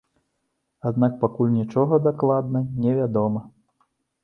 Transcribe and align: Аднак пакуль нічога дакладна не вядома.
Аднак 0.89 1.13
пакуль 1.25 1.51
нічога 1.59 2.01
дакладна 2.07 2.65
не 2.89 2.97
вядома. 3.03 3.47